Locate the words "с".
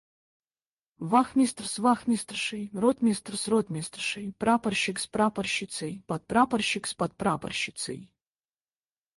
1.73-1.77, 3.37-3.47, 4.99-5.05, 6.87-6.95